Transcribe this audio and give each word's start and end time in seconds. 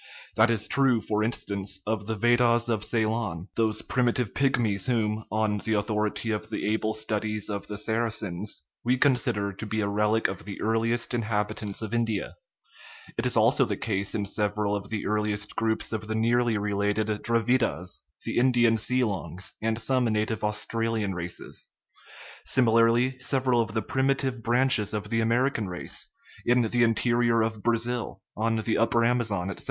That 0.35 0.49
is 0.49 0.67
true, 0.67 0.99
for 0.99 1.23
in 1.23 1.31
stance, 1.31 1.79
of 1.85 2.07
the 2.07 2.15
Veddahs 2.15 2.69
of 2.69 2.83
Ceylon, 2.83 3.49
those 3.55 3.83
primitive 3.83 4.33
pyg 4.33 4.57
mies 4.57 4.87
whom, 4.87 5.25
on 5.31 5.59
the 5.59 5.73
authority 5.75 6.31
of 6.31 6.49
the 6.49 6.65
able 6.73 6.95
studies 6.95 7.51
of 7.51 7.67
the 7.67 7.75
Sarasins, 7.77 8.61
we 8.83 8.97
consider 8.97 9.53
to 9.53 9.65
be 9.67 9.79
a 9.79 9.87
relic 9.87 10.27
of 10.27 10.45
the 10.45 10.59
earliest 10.59 11.13
in 11.13 11.21
habitants 11.21 11.83
of 11.83 11.93
India 11.93 12.33
;* 11.93 12.33
it 13.15 13.27
is 13.27 13.37
also 13.37 13.63
the 13.63 13.77
case 13.77 14.15
in 14.15 14.25
several 14.25 14.75
of 14.75 14.89
the 14.89 15.05
earliest 15.05 15.55
groups 15.55 15.93
of 15.93 16.07
the 16.07 16.15
nearly 16.15 16.57
related 16.57 17.05
Dravidas, 17.21 18.01
the 18.25 18.39
Ind 18.39 18.57
ian 18.57 18.77
Seelongs, 18.77 19.51
and 19.61 19.79
some 19.79 20.05
native 20.05 20.43
Australian 20.43 21.13
races. 21.13 21.67
Sim 22.43 22.65
ilarly, 22.65 23.21
several 23.21 23.61
of 23.61 23.75
the 23.75 23.83
primitive 23.83 24.41
branches 24.41 24.95
of 24.95 25.11
the 25.11 25.19
Ameri 25.19 25.53
can 25.53 25.67
race, 25.69 26.07
in 26.43 26.63
the 26.63 26.81
interior 26.81 27.43
of 27.43 27.61
Brazil, 27.61 28.19
on 28.35 28.55
the 28.55 28.79
upper 28.79 29.05
Amazon, 29.05 29.49
etc. 29.51 29.59